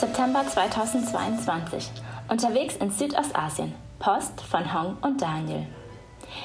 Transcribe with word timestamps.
September 0.00 0.42
2022. 0.46 1.90
Unterwegs 2.28 2.74
in 2.76 2.90
Südostasien. 2.90 3.74
Post 3.98 4.40
von 4.40 4.72
Hong 4.72 4.96
und 5.02 5.20
Daniel. 5.20 5.66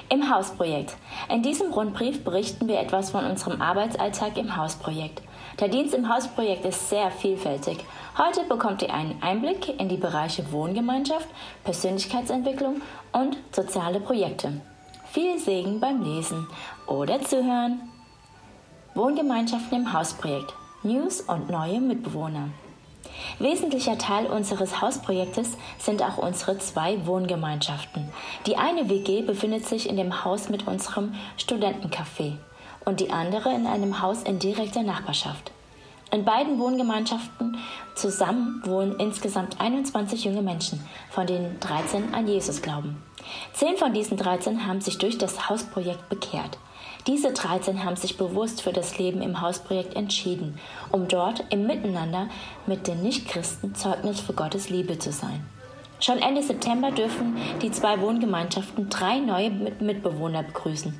Im 0.09 0.29
Hausprojekt. 0.29 0.97
In 1.29 1.41
diesem 1.41 1.71
Rundbrief 1.71 2.25
berichten 2.25 2.67
wir 2.67 2.81
etwas 2.81 3.11
von 3.11 3.23
unserem 3.23 3.61
Arbeitsalltag 3.61 4.37
im 4.37 4.57
Hausprojekt. 4.57 5.21
Der 5.61 5.69
Dienst 5.69 5.93
im 5.93 6.13
Hausprojekt 6.13 6.65
ist 6.65 6.89
sehr 6.89 7.09
vielfältig. 7.11 7.77
Heute 8.17 8.43
bekommt 8.43 8.81
ihr 8.81 8.93
einen 8.93 9.23
Einblick 9.23 9.79
in 9.79 9.87
die 9.87 9.95
Bereiche 9.95 10.51
Wohngemeinschaft, 10.51 11.29
Persönlichkeitsentwicklung 11.63 12.81
und 13.13 13.37
soziale 13.53 14.01
Projekte. 14.01 14.51
Viel 15.13 15.39
Segen 15.39 15.79
beim 15.79 16.03
Lesen 16.03 16.45
oder 16.87 17.21
Zuhören. 17.21 17.79
Wohngemeinschaften 18.95 19.77
im 19.77 19.93
Hausprojekt. 19.93 20.53
News 20.83 21.21
und 21.21 21.49
neue 21.49 21.79
Mitbewohner. 21.79 22.49
Wesentlicher 23.39 23.97
Teil 23.97 24.25
unseres 24.25 24.81
Hausprojektes 24.81 25.57
sind 25.77 26.01
auch 26.01 26.17
unsere 26.17 26.57
zwei 26.57 27.05
Wohngemeinschaften. 27.05 28.09
Die 28.45 28.57
eine 28.57 28.89
WG 28.89 29.21
befindet 29.21 29.65
sich 29.65 29.89
in 29.89 29.97
dem 29.97 30.23
Haus 30.23 30.49
mit 30.49 30.67
unserem 30.67 31.13
Studentencafé 31.37 32.33
und 32.85 32.99
die 32.99 33.11
andere 33.11 33.53
in 33.53 33.67
einem 33.67 34.01
Haus 34.01 34.23
in 34.23 34.39
direkter 34.39 34.83
Nachbarschaft. 34.83 35.51
In 36.11 36.23
beiden 36.23 36.59
Wohngemeinschaften 36.59 37.57
zusammen 37.95 38.61
wohnen 38.63 38.99
insgesamt 38.99 39.59
21 39.59 40.23
junge 40.23 40.41
Menschen, 40.41 40.79
von 41.09 41.27
denen 41.27 41.59
13 41.59 42.13
an 42.13 42.27
Jesus 42.27 42.61
glauben. 42.61 43.03
Zehn 43.53 43.75
von 43.75 43.93
diesen 43.93 44.17
13 44.17 44.65
haben 44.65 44.81
sich 44.81 44.97
durch 44.97 45.17
das 45.17 45.49
Hausprojekt 45.49 46.07
bekehrt. 46.09 46.57
Diese 47.07 47.31
13 47.33 47.83
haben 47.85 47.95
sich 47.95 48.17
bewusst 48.17 48.63
für 48.63 48.73
das 48.73 48.97
Leben 48.97 49.21
im 49.21 49.39
Hausprojekt 49.39 49.95
entschieden, 49.95 50.57
um 50.91 51.07
dort 51.07 51.43
im 51.51 51.67
Miteinander 51.67 52.29
mit 52.65 52.87
den 52.87 53.03
Nichtchristen 53.03 53.75
Zeugnis 53.75 54.21
für 54.21 54.33
Gottes 54.33 54.69
Liebe 54.69 54.97
zu 54.97 55.11
sein. 55.11 55.45
Schon 55.99 56.17
Ende 56.17 56.41
September 56.41 56.91
dürfen 56.91 57.37
die 57.61 57.71
zwei 57.71 58.01
Wohngemeinschaften 58.01 58.89
drei 58.89 59.19
neue 59.19 59.51
Mitbewohner 59.51 60.43
begrüßen. 60.43 60.97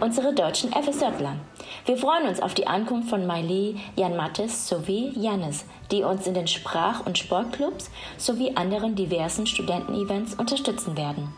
Unsere 0.00 0.32
deutschen 0.32 0.72
FSJler. 0.72 1.36
Wir 1.86 1.96
freuen 1.96 2.28
uns 2.28 2.40
auf 2.40 2.54
die 2.54 2.66
Ankunft 2.66 3.10
von 3.10 3.26
Maili, 3.26 3.76
Jan 3.96 4.16
Mattes 4.16 4.68
sowie 4.68 5.12
Janis, 5.16 5.64
die 5.90 6.04
uns 6.04 6.26
in 6.26 6.34
den 6.34 6.46
Sprach- 6.46 7.04
und 7.04 7.18
Sportclubs 7.18 7.90
sowie 8.16 8.52
anderen 8.54 8.94
diversen 8.94 9.46
Studentenevents 9.46 10.34
unterstützen 10.34 10.96
werden. 10.96 11.34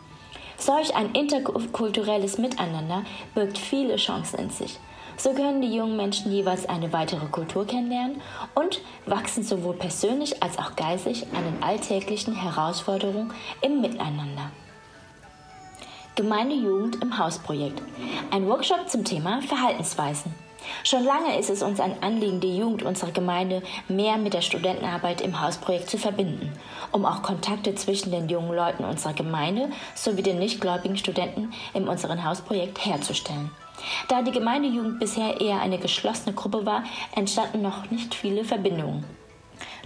Solch 0.61 0.95
ein 0.95 1.13
interkulturelles 1.13 2.37
Miteinander 2.37 3.03
birgt 3.33 3.57
viele 3.57 3.95
Chancen 3.95 4.37
in 4.37 4.49
sich. 4.51 4.77
So 5.17 5.33
können 5.33 5.63
die 5.63 5.75
jungen 5.75 5.97
Menschen 5.97 6.31
jeweils 6.31 6.69
eine 6.69 6.93
weitere 6.93 7.25
Kultur 7.25 7.65
kennenlernen 7.65 8.21
und 8.53 8.79
wachsen 9.07 9.43
sowohl 9.43 9.73
persönlich 9.73 10.43
als 10.43 10.59
auch 10.59 10.75
geistig 10.75 11.25
an 11.33 11.43
den 11.45 11.63
alltäglichen 11.63 12.35
Herausforderungen 12.35 13.33
im 13.61 13.81
Miteinander. 13.81 14.51
Gemeindejugend 16.13 17.01
im 17.01 17.17
Hausprojekt. 17.17 17.81
Ein 18.29 18.47
Workshop 18.47 18.87
zum 18.87 19.03
Thema 19.03 19.41
Verhaltensweisen. 19.41 20.31
Schon 20.83 21.03
lange 21.03 21.37
ist 21.37 21.49
es 21.49 21.63
uns 21.63 21.79
ein 21.79 22.01
Anliegen, 22.01 22.39
die 22.39 22.57
Jugend 22.57 22.83
unserer 22.83 23.11
Gemeinde 23.11 23.61
mehr 23.87 24.17
mit 24.17 24.33
der 24.33 24.41
Studentenarbeit 24.41 25.21
im 25.21 25.41
Hausprojekt 25.41 25.89
zu 25.89 25.97
verbinden, 25.97 26.51
um 26.91 27.05
auch 27.05 27.21
Kontakte 27.21 27.75
zwischen 27.75 28.11
den 28.11 28.29
jungen 28.29 28.55
Leuten 28.55 28.83
unserer 28.83 29.13
Gemeinde 29.13 29.69
sowie 29.95 30.23
den 30.23 30.39
nichtgläubigen 30.39 30.97
Studenten 30.97 31.53
in 31.73 31.87
unserem 31.87 32.23
Hausprojekt 32.23 32.85
herzustellen. 32.85 33.51
Da 34.07 34.21
die 34.21 34.31
Gemeindejugend 34.31 34.99
bisher 34.99 35.41
eher 35.41 35.61
eine 35.61 35.77
geschlossene 35.77 36.35
Gruppe 36.35 36.65
war, 36.65 36.83
entstanden 37.15 37.61
noch 37.61 37.89
nicht 37.89 38.13
viele 38.13 38.43
Verbindungen. 38.43 39.05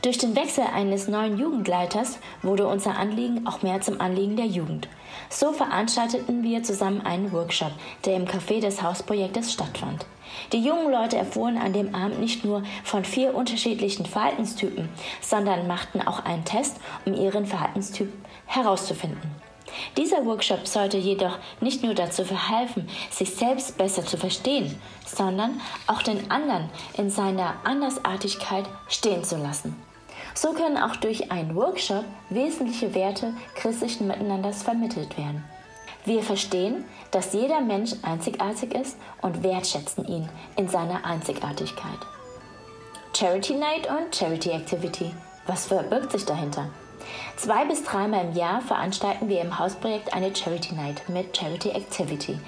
Durch 0.05 0.19
den 0.19 0.35
Wechsel 0.35 0.65
eines 0.71 1.07
neuen 1.07 1.39
Jugendleiters 1.39 2.19
wurde 2.43 2.67
unser 2.67 2.95
Anliegen 2.95 3.47
auch 3.47 3.63
mehr 3.63 3.81
zum 3.81 3.99
Anliegen 3.99 4.35
der 4.35 4.45
Jugend. 4.45 4.87
So 5.31 5.51
veranstalteten 5.51 6.43
wir 6.43 6.61
zusammen 6.61 7.01
einen 7.01 7.31
Workshop, 7.31 7.71
der 8.05 8.15
im 8.15 8.25
Café 8.25 8.61
des 8.61 8.83
Hausprojektes 8.83 9.51
stattfand. 9.51 10.05
Die 10.51 10.59
jungen 10.59 10.91
Leute 10.91 11.17
erfuhren 11.17 11.57
an 11.57 11.73
dem 11.73 11.95
Abend 11.95 12.19
nicht 12.19 12.45
nur 12.45 12.61
von 12.83 13.03
vier 13.03 13.33
unterschiedlichen 13.33 14.05
Verhaltenstypen, 14.05 14.89
sondern 15.21 15.65
machten 15.65 16.01
auch 16.01 16.23
einen 16.23 16.45
Test, 16.45 16.77
um 17.05 17.15
ihren 17.15 17.47
Verhaltenstyp 17.47 18.13
herauszufinden. 18.45 19.31
Dieser 19.97 20.23
Workshop 20.23 20.67
sollte 20.67 20.97
jedoch 20.97 21.39
nicht 21.61 21.81
nur 21.81 21.95
dazu 21.95 22.23
verhelfen, 22.23 22.87
sich 23.09 23.31
selbst 23.31 23.75
besser 23.79 24.05
zu 24.05 24.17
verstehen, 24.17 24.79
sondern 25.03 25.59
auch 25.87 26.03
den 26.03 26.29
anderen 26.29 26.69
in 26.95 27.09
seiner 27.09 27.55
Andersartigkeit 27.63 28.65
stehen 28.87 29.23
zu 29.23 29.37
lassen. 29.37 29.75
So 30.35 30.51
können 30.51 30.77
auch 30.77 30.97
durch 30.97 31.31
einen 31.31 31.55
Workshop 31.55 32.03
wesentliche 32.29 32.93
Werte 32.93 33.33
christlichen 33.55 34.07
Miteinanders 34.07 34.63
vermittelt 34.63 35.17
werden. 35.17 35.43
Wir 36.03 36.21
verstehen, 36.21 36.85
dass 37.09 37.33
jeder 37.33 37.61
Mensch 37.61 37.93
einzigartig 38.03 38.75
ist 38.75 38.97
und 39.21 39.41
wertschätzen 39.41 40.05
ihn 40.05 40.29
in 40.57 40.67
seiner 40.67 41.03
Einzigartigkeit. 41.03 41.99
Charity 43.17 43.55
Night 43.55 43.87
und 43.89 44.13
Charity 44.13 44.51
Activity. 44.51 45.11
Was 45.47 45.67
verbirgt 45.67 46.11
sich 46.11 46.25
dahinter? 46.25 46.69
Zwei 47.35 47.65
bis 47.65 47.83
dreimal 47.83 48.25
im 48.25 48.33
Jahr 48.33 48.61
veranstalten 48.61 49.29
wir 49.29 49.41
im 49.41 49.59
Hausprojekt 49.59 50.13
eine 50.13 50.35
Charity 50.35 50.75
Night 50.75 51.07
mit 51.09 51.35
Charity 51.35 51.69
Activity. 51.69 52.39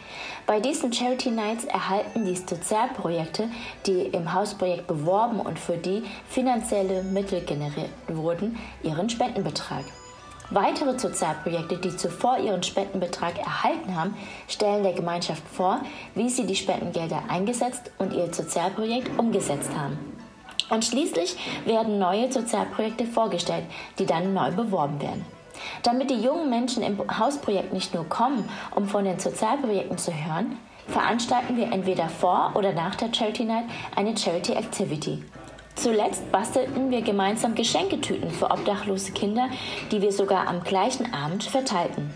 Bei 0.45 0.59
diesen 0.59 0.93
Charity 0.93 1.31
Nights 1.31 1.65
erhalten 1.65 2.25
die 2.25 2.35
Sozialprojekte, 2.35 3.49
die 3.85 4.03
im 4.03 4.33
Hausprojekt 4.33 4.87
beworben 4.87 5.39
und 5.39 5.59
für 5.59 5.77
die 5.77 6.03
finanzielle 6.29 7.03
Mittel 7.03 7.41
generiert 7.41 7.89
wurden, 8.07 8.57
ihren 8.83 9.09
Spendenbetrag. 9.09 9.85
Weitere 10.49 10.97
Sozialprojekte, 10.97 11.77
die 11.77 11.95
zuvor 11.97 12.37
ihren 12.37 12.63
Spendenbetrag 12.63 13.37
erhalten 13.37 13.95
haben, 13.95 14.15
stellen 14.47 14.83
der 14.83 14.93
Gemeinschaft 14.93 15.43
vor, 15.45 15.81
wie 16.15 16.29
sie 16.29 16.45
die 16.45 16.55
Spendengelder 16.55 17.23
eingesetzt 17.27 17.91
und 17.97 18.13
ihr 18.13 18.33
Sozialprojekt 18.33 19.19
umgesetzt 19.19 19.71
haben. 19.77 20.16
Und 20.69 20.85
schließlich 20.85 21.35
werden 21.65 21.99
neue 21.99 22.31
Sozialprojekte 22.31 23.05
vorgestellt, 23.05 23.65
die 23.99 24.05
dann 24.05 24.33
neu 24.33 24.51
beworben 24.51 25.01
werden. 25.01 25.25
Damit 25.83 26.09
die 26.09 26.21
jungen 26.21 26.49
Menschen 26.49 26.83
im 26.83 26.99
Hausprojekt 27.19 27.73
nicht 27.73 27.93
nur 27.93 28.07
kommen, 28.07 28.47
um 28.75 28.87
von 28.87 29.05
den 29.05 29.19
Sozialprojekten 29.19 29.97
zu 29.97 30.11
hören, 30.11 30.57
veranstalten 30.87 31.57
wir 31.57 31.71
entweder 31.71 32.09
vor 32.09 32.51
oder 32.55 32.73
nach 32.73 32.95
der 32.95 33.13
Charity 33.13 33.45
Night 33.45 33.65
eine 33.95 34.15
Charity 34.15 34.53
Activity. 34.53 35.23
Zuletzt 35.75 36.31
bastelten 36.31 36.89
wir 36.89 37.01
gemeinsam 37.01 37.53
Geschenketüten 37.53 38.31
für 38.31 38.49
obdachlose 38.49 39.11
Kinder, 39.11 39.49
die 39.91 40.01
wir 40.01 40.11
sogar 40.11 40.47
am 40.47 40.63
gleichen 40.63 41.13
Abend 41.13 41.43
verteilten. 41.43 42.13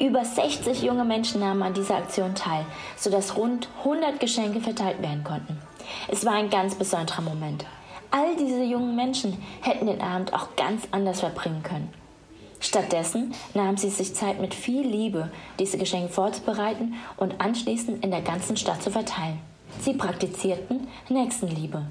Über 0.00 0.24
60 0.24 0.82
junge 0.82 1.04
Menschen 1.04 1.40
nahmen 1.40 1.62
an 1.62 1.72
dieser 1.72 1.96
Aktion 1.96 2.34
teil, 2.34 2.66
sodass 2.96 3.36
rund 3.36 3.68
100 3.78 4.18
Geschenke 4.18 4.60
verteilt 4.60 5.00
werden 5.00 5.22
konnten. 5.22 5.58
Es 6.08 6.26
war 6.26 6.32
ein 6.32 6.50
ganz 6.50 6.74
besonderer 6.74 7.22
Moment. 7.22 7.64
All 8.10 8.36
diese 8.36 8.62
jungen 8.62 8.96
Menschen 8.96 9.36
hätten 9.62 9.86
den 9.86 10.00
Abend 10.00 10.32
auch 10.32 10.56
ganz 10.56 10.88
anders 10.90 11.20
verbringen 11.20 11.62
können. 11.62 11.92
Stattdessen 12.60 13.34
nahmen 13.54 13.76
sie 13.76 13.90
sich 13.90 14.14
Zeit 14.14 14.40
mit 14.40 14.54
viel 14.54 14.86
Liebe, 14.86 15.30
diese 15.58 15.78
Geschenke 15.78 16.12
vorzubereiten 16.12 16.94
und 17.16 17.40
anschließend 17.40 18.02
in 18.04 18.10
der 18.10 18.22
ganzen 18.22 18.56
Stadt 18.56 18.82
zu 18.82 18.90
verteilen. 18.90 19.38
Sie 19.80 19.92
praktizierten 19.92 20.88
Nächstenliebe. 21.08 21.82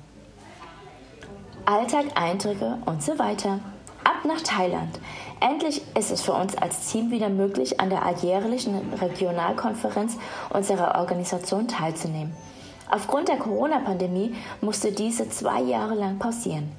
Alltag, 1.65 2.05
Eindrücke 2.15 2.77
und 2.85 3.01
so 3.03 3.17
weiter. 3.19 3.59
Ab 4.03 4.25
nach 4.25 4.41
Thailand. 4.41 4.99
Endlich 5.39 5.81
ist 5.97 6.11
es 6.11 6.21
für 6.21 6.33
uns 6.33 6.55
als 6.55 6.91
Team 6.91 7.09
wieder 7.09 7.29
möglich, 7.29 7.79
an 7.79 7.89
der 7.89 8.05
alljährlichen 8.05 8.93
Regionalkonferenz 8.93 10.17
unserer 10.51 10.99
Organisation 10.99 11.67
teilzunehmen. 11.67 12.35
Aufgrund 12.89 13.27
der 13.27 13.37
Corona-Pandemie 13.37 14.35
musste 14.61 14.91
diese 14.91 15.29
zwei 15.29 15.61
Jahre 15.61 15.95
lang 15.95 16.19
pausieren. 16.19 16.71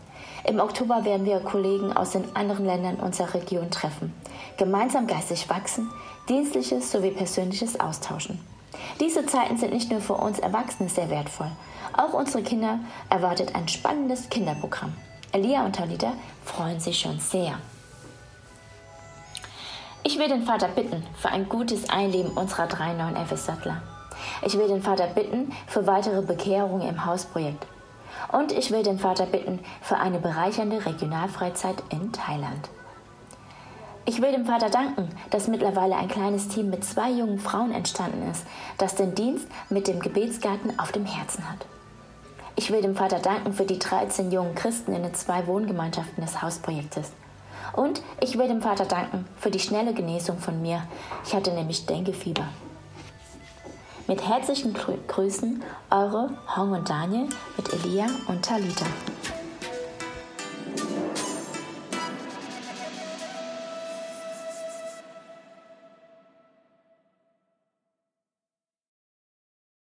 Im 0.45 0.61
Oktober 0.61 1.05
werden 1.05 1.27
wir 1.27 1.41
Kollegen 1.41 1.93
aus 1.93 2.13
den 2.13 2.25
anderen 2.37 2.65
Ländern 2.65 2.97
unserer 2.97 3.35
Region 3.35 3.71
treffen, 3.71 4.15
gemeinsam 4.57 5.09
geistig 5.09 5.49
wachsen, 5.51 5.91
dienstliches 6.29 6.93
sowie 6.93 7.11
persönliches 7.11 7.81
austauschen. 7.81 8.39
Diese 9.01 9.27
Zeiten 9.27 9.57
sind 9.57 9.73
nicht 9.73 9.91
nur 9.91 10.01
für 10.01 10.15
uns 10.15 10.39
Erwachsene 10.39 10.89
sehr 10.89 11.11
wertvoll, 11.11 11.51
auch 11.97 12.13
unsere 12.13 12.43
Kinder 12.43 12.79
erwartet 13.11 13.55
ein 13.55 13.67
spannendes 13.67 14.29
Kinderprogramm. 14.29 14.93
Elia 15.33 15.65
und 15.65 15.75
Talita 15.75 16.13
freuen 16.45 16.79
sich 16.79 16.99
schon 16.99 17.19
sehr. 17.19 17.59
Ich 20.05 20.19
will 20.19 20.29
den 20.29 20.45
Vater 20.45 20.69
bitten 20.69 21.03
für 21.17 21.31
ein 21.31 21.49
gutes 21.49 21.91
Einleben 21.91 22.31
unserer 22.31 22.69
drei 22.69 22.93
neuen 22.93 23.17
FS-Sattler. 23.17 23.83
Ich 24.43 24.59
will 24.59 24.69
den 24.69 24.83
Vater 24.83 25.07
bitten 25.07 25.53
für 25.67 25.87
weitere 25.87 26.23
Bekehrung 26.23 26.83
im 26.83 27.05
Hausprojekt. 27.07 27.67
Und 28.33 28.53
ich 28.53 28.71
will 28.71 28.83
den 28.83 28.99
Vater 28.99 29.27
bitten 29.27 29.61
für 29.83 29.97
eine 29.97 30.19
bereichernde 30.19 30.85
Regionalfreizeit 30.85 31.83
in 31.91 32.13
Thailand. 32.13 32.69
Ich 34.09 34.23
will 34.23 34.31
dem 34.31 34.47
Vater 34.47 34.71
danken, 34.71 35.09
dass 35.31 35.49
mittlerweile 35.49 35.97
ein 35.97 36.09
kleines 36.09 36.47
Team 36.47 36.71
mit 36.71 36.85
zwei 36.85 37.11
jungen 37.11 37.41
Frauen 37.41 37.73
entstanden 37.73 38.31
ist, 38.31 38.45
das 38.79 38.95
den 38.95 39.15
Dienst 39.17 39.49
mit 39.69 39.89
dem 39.89 39.99
Gebetsgarten 40.01 40.79
auf 40.79 40.93
dem 40.93 41.05
Herzen 41.05 41.51
hat. 41.51 41.67
Ich 42.55 42.71
will 42.71 42.83
dem 42.83 42.95
Vater 42.95 43.19
danken 43.19 43.53
für 43.53 43.65
die 43.65 43.79
13 43.79 44.31
jungen 44.31 44.55
Christen 44.55 44.95
in 44.95 45.03
den 45.03 45.15
zwei 45.15 45.47
Wohngemeinschaften 45.47 46.25
des 46.25 46.41
Hausprojektes. 46.41 47.13
Und 47.73 48.01
ich 48.21 48.39
will 48.39 48.49
dem 48.49 48.63
Vater 48.63 48.85
danken 48.85 49.27
für 49.37 49.51
die 49.51 49.59
schnelle 49.59 49.93
Genesung 49.93 50.39
von 50.39 50.63
mir. 50.63 50.83
Ich 51.25 51.35
hatte 51.35 51.53
nämlich 51.53 51.85
Denkefieber. 51.87 52.47
Mit 54.09 54.23
herzlichen 54.25 54.73
Grüßen, 55.09 55.65
eure 55.91 56.31
Hong 56.55 56.71
und 56.71 56.89
Daniel 56.89 57.29
mit 57.57 57.73
Elia 57.73 58.07
und 58.29 58.45
Talita. 58.45 58.87